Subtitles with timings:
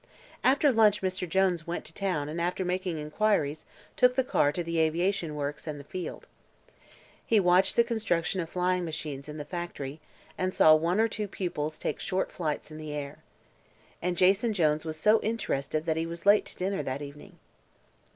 [0.43, 1.29] After lunch Mr.
[1.29, 3.65] Jones went to town and after making inquiries
[3.95, 6.25] took the car to the aviation works and field.
[7.23, 9.99] He watched the construction of flying machines in the factory
[10.39, 13.19] and saw one or two pupils take short flights in the air.
[14.01, 17.37] And Jason Jones was so interested that he was late to dinner that evening.